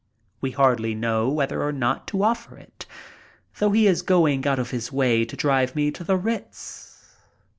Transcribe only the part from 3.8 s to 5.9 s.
is going out of his way to drive